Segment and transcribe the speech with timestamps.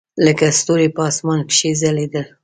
[0.25, 2.25] لکه ستوري په اسمان کښې ځلېدل.